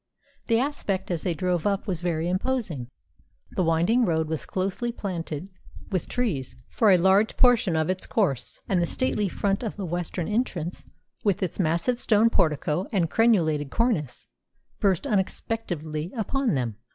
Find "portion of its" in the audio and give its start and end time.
7.37-8.07